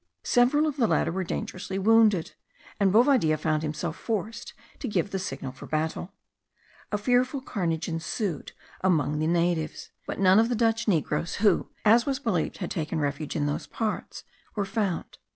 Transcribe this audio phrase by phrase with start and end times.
[0.23, 2.31] Several of the latter were dangerously wounded,
[2.79, 6.11] and Bovadilla found himself forced to give the signal for battle.
[6.91, 8.53] A fearful carnage ensued
[8.83, 12.99] among the natives, but none of the Dutch negroes, who, as was believed, had taken
[12.99, 14.23] refuge in those parts,
[14.55, 15.19] were found.